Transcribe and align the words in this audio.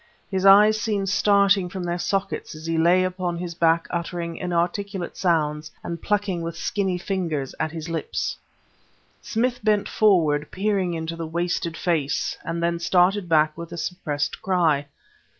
His 0.31 0.47
eyes 0.47 0.81
seemed 0.81 1.09
starting 1.09 1.69
from 1.69 1.83
their 1.83 1.99
sockets 1.99 2.55
as 2.55 2.65
he 2.65 2.75
lay 2.75 3.03
upon 3.03 3.37
his 3.37 3.53
back 3.53 3.85
uttering 3.91 4.35
inarticulate 4.35 5.15
sounds 5.15 5.69
and 5.83 6.01
plucking 6.01 6.41
with 6.41 6.57
skinny 6.57 6.97
fingers 6.97 7.53
at 7.59 7.71
his 7.71 7.87
lips. 7.87 8.35
Smith 9.21 9.63
bent 9.63 9.87
forward 9.87 10.49
peering 10.49 10.95
into 10.95 11.15
the 11.15 11.27
wasted 11.27 11.77
face; 11.77 12.35
and 12.43 12.63
then 12.63 12.79
started 12.79 13.29
back 13.29 13.55
with 13.55 13.71
a 13.71 13.77
suppressed 13.77 14.41
cry. 14.41 14.87